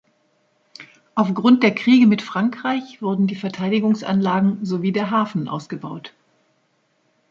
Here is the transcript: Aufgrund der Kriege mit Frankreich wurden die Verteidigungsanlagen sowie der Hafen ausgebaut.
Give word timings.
Aufgrund 1.13 1.61
der 1.61 1.75
Kriege 1.75 2.07
mit 2.07 2.23
Frankreich 2.23 3.03
wurden 3.03 3.27
die 3.27 3.35
Verteidigungsanlagen 3.35 4.65
sowie 4.65 4.91
der 4.91 5.11
Hafen 5.11 5.47
ausgebaut. 5.47 6.11